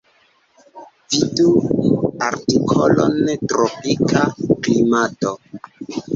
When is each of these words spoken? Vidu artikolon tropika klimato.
Vidu 1.15 1.45
artikolon 2.29 3.13
tropika 3.53 4.27
klimato. 4.41 5.37